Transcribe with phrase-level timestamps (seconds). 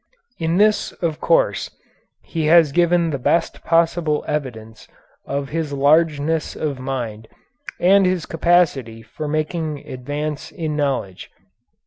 [0.39, 1.69] In this, of course,
[2.23, 4.87] he has given the best possible evidence
[5.27, 7.27] of his largeness of mind
[7.79, 11.29] and his capacity for making advance in knowledge.